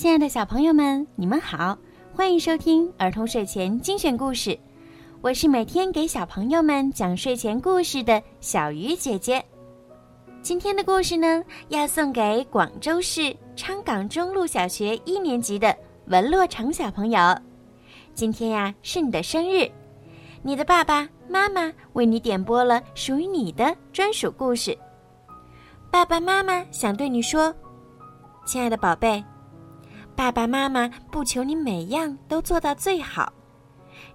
[0.00, 1.76] 亲爱的小朋友们，你们好，
[2.14, 4.58] 欢迎收听儿童睡前精选故事。
[5.20, 9.44] 我是每天给小朋友们讲睡前故事的小鱼姐姐。
[10.40, 17.20] 今天的故事呢，要送给广州市昌岗中路小学一年级的文洛成小朋友。
[18.14, 19.70] 今天呀，是你的生日，
[20.40, 24.74] 你的爸爸妈妈为你点播了属于你的专属故事。
[25.90, 27.54] 爸爸妈妈想对你说。
[28.46, 29.22] 亲爱的宝贝，
[30.16, 33.32] 爸爸妈妈不求你每样都做到最好，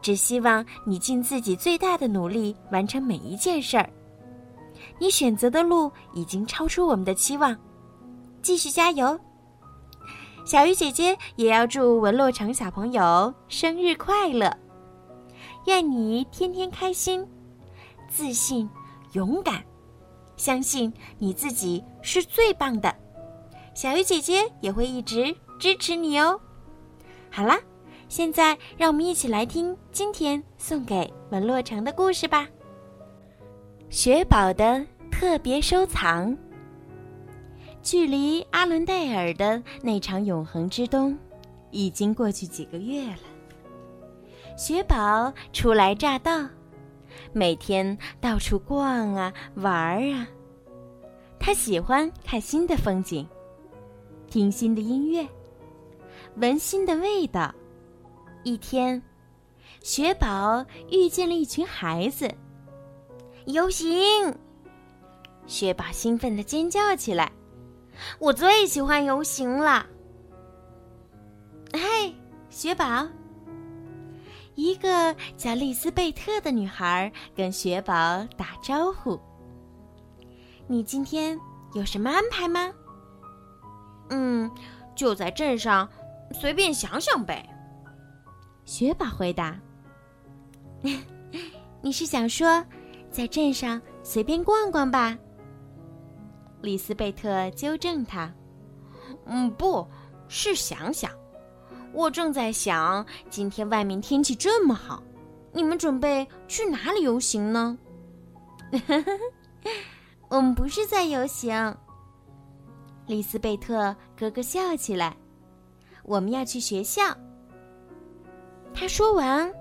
[0.00, 3.88] 只希望你尽自己最大的努力完成每一件事儿。
[4.98, 7.56] 你选择的路已经超出我们的期望，
[8.42, 9.18] 继续加油！
[10.44, 14.52] 小鱼姐姐也要祝文洛成小朋友生日快乐，
[15.66, 17.24] 愿你天天开心、
[18.08, 18.68] 自信、
[19.12, 19.62] 勇敢，
[20.36, 22.92] 相信你自己是最棒的。
[23.72, 26.40] 小鱼姐姐也会一直支持你哦。
[27.30, 27.56] 好啦，
[28.08, 32.48] 现在让我们一起来听今天送给文洛城的故事吧。
[33.88, 36.36] 雪宝的特别收藏。
[37.80, 41.16] 距离阿伦戴尔的那场永恒之冬，
[41.70, 43.18] 已经过去几个月了。
[44.56, 46.44] 雪宝初来乍到，
[47.32, 50.26] 每天到处逛啊玩啊。
[51.38, 53.24] 他喜欢看新的风景。
[54.28, 55.24] 听新的音乐，
[56.36, 57.54] 闻新的味道。
[58.42, 59.00] 一天，
[59.82, 62.32] 雪宝遇见了一群孩子。
[63.46, 64.34] 游行！
[65.46, 67.30] 雪宝兴奋的尖叫起来
[68.18, 69.86] ：“我最喜欢游行了！”
[71.74, 72.14] 嘿，
[72.48, 73.06] 雪宝！
[74.54, 77.94] 一个叫丽丝贝特的女孩跟雪宝
[78.36, 79.18] 打招呼
[80.66, 81.38] ：“你今天
[81.74, 82.72] 有什么安排吗？”
[84.10, 84.50] 嗯，
[84.94, 85.88] 就在镇上，
[86.32, 87.48] 随便想想呗。
[88.64, 89.58] 雪宝回答
[91.82, 92.64] ：“你是想说，
[93.10, 95.18] 在镇上随便逛逛吧？”
[96.62, 98.32] 丽斯贝特纠正他
[99.26, 99.86] ：“嗯，不
[100.28, 101.10] 是想想，
[101.92, 105.02] 我正在想，今天外面天气这么好，
[105.52, 107.76] 你们准备去哪里游行呢？”
[110.30, 111.76] 我们不是在游行。
[113.06, 115.14] 丽斯贝特咯咯笑起来。
[116.02, 117.16] 我们要去学校。
[118.74, 119.52] 他说完，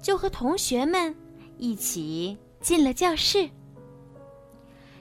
[0.00, 1.14] 就和同学们
[1.56, 3.48] 一起进了教室。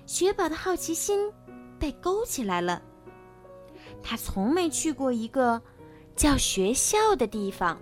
[0.06, 1.32] 雪宝的好奇心
[1.80, 2.82] 被勾起来了。
[4.04, 5.62] 他从没去过一个
[6.16, 7.78] 叫学校的地方。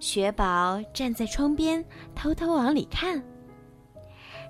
[0.00, 3.22] 雪宝站在窗边，偷偷往里看。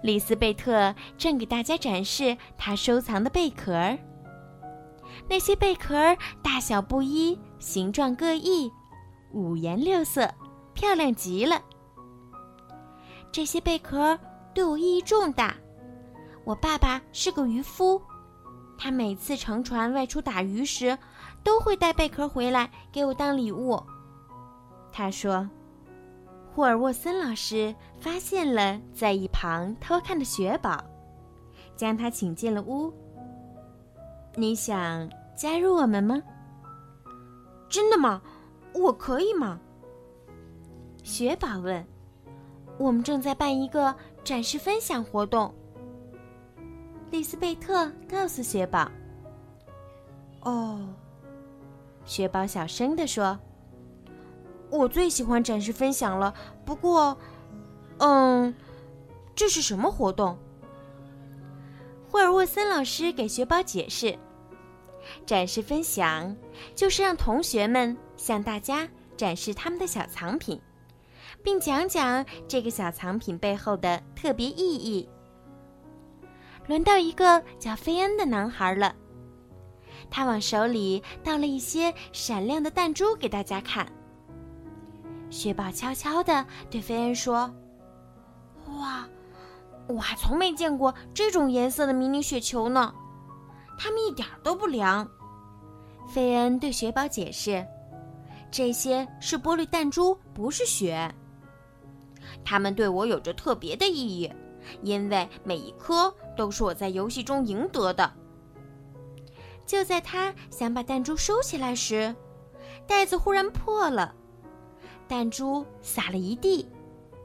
[0.03, 3.99] 丽斯贝特正给大家展示他收藏的贝壳儿。
[5.29, 8.71] 那些贝壳儿大小不一，形状各异，
[9.33, 10.33] 五颜六色，
[10.75, 11.61] 漂亮极了。
[13.33, 14.19] 这些贝壳
[14.55, 15.57] 对我意义重大。
[16.45, 18.01] 我爸爸是个渔夫，
[18.77, 20.97] 他每次乘船外出打鱼时，
[21.43, 23.83] 都会带贝壳回来给我当礼物。
[24.93, 25.49] 他说
[26.55, 30.85] ：“霍尔沃森老师发现了在一旁偷看的雪宝，
[31.75, 32.93] 将他请进了屋。”
[34.37, 36.21] 你想加入我们吗？
[37.69, 38.21] 真的吗？
[38.73, 39.61] 我可以吗？
[41.03, 41.85] 雪宝问。
[42.77, 43.95] 我们正在办一个
[44.25, 45.55] 展示分享活动。
[47.13, 48.91] 丽斯贝特告诉雪宝。
[50.43, 50.81] 哦，
[52.05, 53.39] 雪宝小声地说
[54.69, 56.35] ：“我最喜欢展示分享了。
[56.65, 57.17] 不过，
[57.99, 58.53] 嗯，
[59.37, 60.37] 这是什么活动？”
[62.11, 64.19] 霍尔沃森老师给雪宝解释。
[65.27, 66.35] 展示分享，
[66.75, 70.61] 就是让同学们向大家展示他们的小藏品，
[71.43, 75.09] 并讲讲这个小藏品背后的特别意义。
[76.67, 78.95] 轮到一个叫菲恩的男孩了，
[80.11, 83.87] 他往手里倒了一些闪亮的弹珠给大家看。
[85.29, 87.53] 雪宝悄悄地对菲恩说
[88.79, 89.07] ：“哇，
[89.87, 92.95] 我还从没见过这种颜色的迷你雪球呢。”
[93.77, 95.09] 它们一点都不凉，
[96.09, 97.67] 费恩对雪宝解释
[98.51, 101.13] ：“这些是玻璃弹珠，不是雪。
[102.45, 104.33] 它们对我有着特别的意义，
[104.83, 108.11] 因为每一颗都是我在游戏中赢得的。”
[109.67, 112.15] 就在他想把弹珠收起来时，
[112.87, 114.15] 袋子忽然破了，
[115.09, 116.69] 弹珠洒了一地。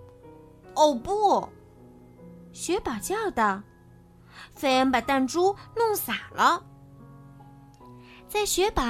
[0.74, 1.48] “哦不！”
[2.54, 3.62] 雪宝叫道。
[4.60, 6.62] 菲恩把弹珠弄洒了。
[8.28, 8.84] 在雪宝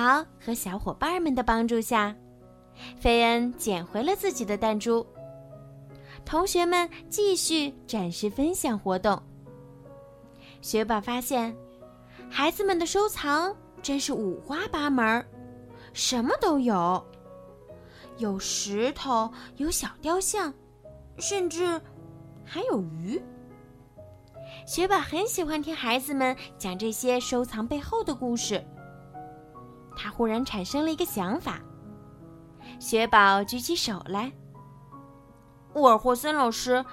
[0.43, 2.15] 和小伙伴们的帮助下，
[2.99, 5.05] 菲恩捡回了自己的弹珠。
[6.25, 9.21] 同学们继续展示分享活动。
[10.59, 11.55] 雪宝发现，
[12.31, 15.23] 孩子们的收藏真是五花八门，
[15.93, 17.05] 什么都有，
[18.17, 20.51] 有石头，有小雕像，
[21.19, 21.79] 甚至
[22.43, 23.21] 还有鱼。
[24.65, 28.63] 雪宝很喜欢听孩子们讲这些收藏背后的故事。
[29.95, 31.59] 他忽然产生了一个想法。
[32.79, 34.31] 雪宝举起手来。
[35.73, 36.83] 沃尔霍森老师，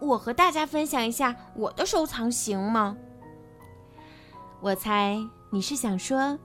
[0.00, 2.96] 我和大家分享一下我的收藏，行吗？
[4.60, 5.18] 我猜
[5.50, 6.38] 你是想说，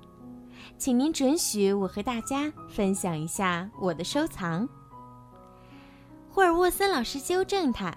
[0.78, 4.68] 请您准许我和大家分享一下我的收藏。
[6.30, 7.96] 霍尔沃森老师纠正他：“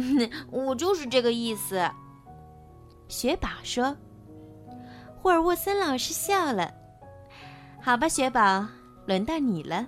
[0.50, 1.80] 我就是这个意思。”
[3.08, 3.96] 雪宝说。
[5.20, 6.72] 霍尔沃森老师笑了。
[7.82, 8.66] 好吧，雪宝，
[9.04, 9.86] 轮到你了。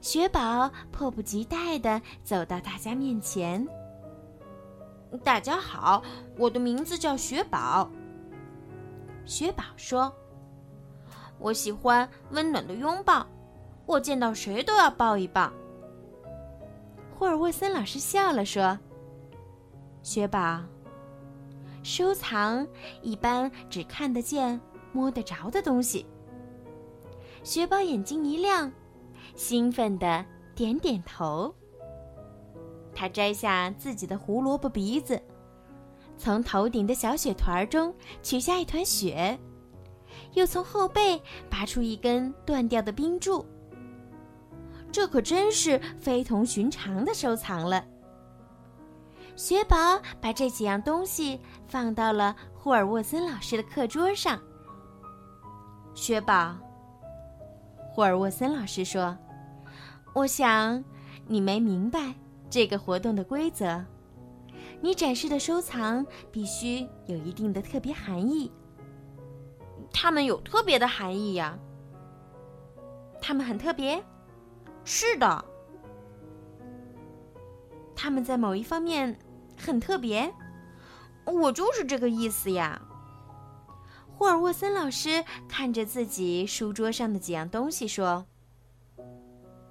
[0.00, 3.66] 雪宝迫不及待地走到大家面前。
[5.24, 6.02] 大家好，
[6.38, 7.90] 我的名字叫雪宝。
[9.26, 10.10] 雪宝说
[11.38, 13.26] ：“我喜欢温暖的拥抱，
[13.86, 15.52] 我见到谁都要抱一抱。”
[17.20, 18.78] 霍尔沃森老师笑了说
[20.02, 20.62] ：“雪宝，
[21.82, 22.66] 收藏
[23.02, 24.58] 一般只看得见、
[24.90, 26.06] 摸得着的东西。”
[27.44, 28.72] 雪宝眼睛一亮。
[29.34, 30.24] 兴奋地
[30.54, 31.54] 点点头。
[32.94, 35.20] 他摘下自己的胡萝卜鼻子，
[36.16, 39.38] 从头顶的小雪团中取下一团雪，
[40.32, 41.20] 又从后背
[41.50, 43.44] 拔出一根断掉的冰柱。
[44.92, 47.84] 这可真是非同寻常的收藏了。
[49.36, 49.76] 雪宝
[50.20, 54.40] 把这几样东西放到了霍尔沃森老师的课桌上。
[55.94, 56.56] 雪宝。
[57.92, 59.16] 霍尔沃森老师说
[60.14, 60.82] ：“我想
[61.26, 62.14] 你没明白
[62.48, 63.84] 这个活动的规则。
[64.80, 68.50] 你展示的收藏必须有一定的特别含义。
[69.92, 71.58] 它们有特别的含义呀。
[73.20, 74.02] 它们很特别。
[74.84, 75.44] 是的。
[77.94, 79.18] 他们在某一方面
[79.56, 80.32] 很特别。
[81.26, 82.80] 我就是这个意思呀。”
[84.16, 88.26] 霍尔沃森老师看着自己书桌上的几样东西说：“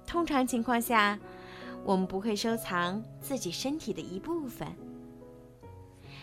[0.06, 1.18] 通常情况下，
[1.84, 4.66] 我们不会收藏自己身体的一部分。”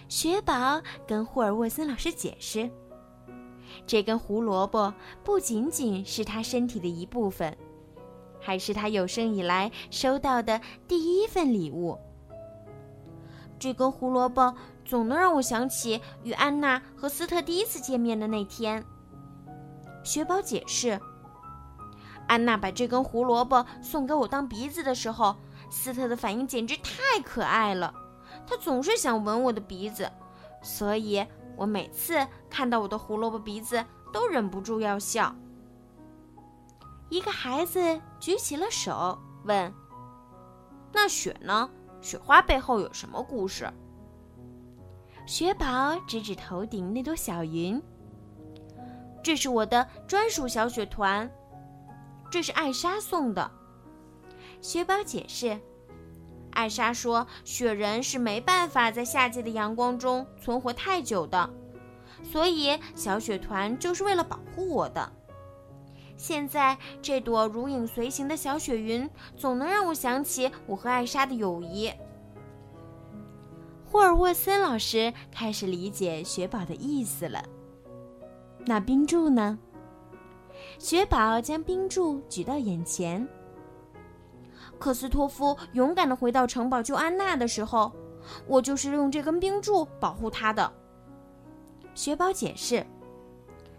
[0.09, 2.69] 雪宝跟霍尔沃森老师解释
[3.85, 4.93] ：“这根胡萝卜
[5.23, 7.55] 不仅仅是他身体的一部分，
[8.39, 11.97] 还是他有生以来收到的第一份礼物。”
[13.59, 14.53] 这根胡萝卜
[14.85, 18.85] 总能让我想起与安娜和斯特第一次见面的那天。
[20.03, 20.99] 雪宝解释
[22.29, 25.35] ：“安娜把这根胡萝卜送给我当鼻子的时候，
[25.71, 27.93] 斯特的反应简直太可爱了。
[28.45, 30.09] 他总是想闻我的鼻子，
[30.61, 31.25] 所以
[31.55, 33.83] 我每次看到我的胡萝卜鼻子
[34.13, 35.35] 都忍不住要笑。”
[37.09, 39.73] 一个孩子举起了手，问
[40.91, 41.69] ：“那雪呢？”
[41.99, 43.67] 雪花背后有什么故事？
[45.25, 47.81] 雪宝指指头顶那朵小云。
[49.23, 51.29] 这是我的专属小雪团，
[52.29, 53.49] 这是艾莎送的。
[54.61, 55.59] 雪宝解释
[56.53, 61.49] ：“艾莎说，雪人是没办法在夏季的阳光中存活太久的，
[62.23, 65.11] 所以小雪团就是为了保护我的。”
[66.17, 71.91] 现在这朵如影随形的小雪云，总能让我想起我和艾莎的友谊。
[73.85, 77.41] 霍尔沃森老师开始理解雪宝的意思了。
[78.65, 79.57] 那冰柱呢？
[80.79, 83.25] 雪宝将冰柱举到眼前。
[84.77, 87.91] 克斯托夫勇敢地回到城堡救安娜的时候，
[88.45, 90.71] 我就是用这根冰柱保护她的。
[91.95, 92.85] 雪宝解释，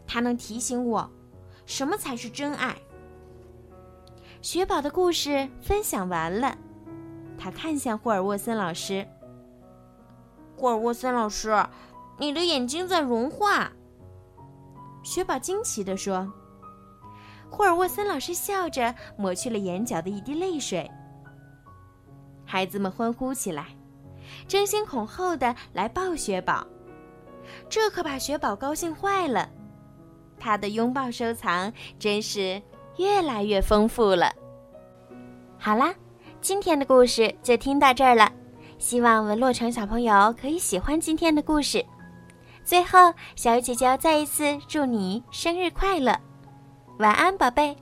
[0.07, 1.11] 它能提醒我。
[1.69, 2.75] 什么才是真爱？
[4.41, 6.57] 雪宝的故事分享完了，
[7.37, 9.07] 他看向霍尔沃森老师。
[10.57, 11.55] 霍尔沃森老师，
[12.19, 13.71] 你的眼睛在融化。
[15.03, 16.33] 雪宝惊奇地说。
[17.51, 20.91] 霍尔沃森老师笑着抹去了眼角的一滴泪水。
[22.47, 23.67] 孩子们欢呼起来，
[24.47, 26.67] 争先恐后的来抱雪宝，
[27.69, 29.51] 这可把雪宝高兴坏了。
[30.39, 32.61] 他的拥抱收藏真是
[32.97, 34.33] 越来越丰富了。
[35.59, 35.95] 好啦，
[36.41, 38.31] 今天的故事就听到这儿了。
[38.79, 41.85] 希望文洛城小朋友可以喜欢今天的故事。
[42.65, 46.17] 最后，小鱼姐姐要再一次祝你生日快乐，
[46.99, 47.77] 晚安，宝贝。